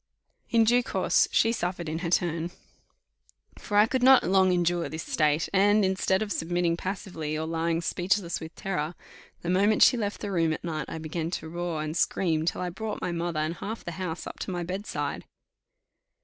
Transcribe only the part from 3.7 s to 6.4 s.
I could not long endure this state, and, instead of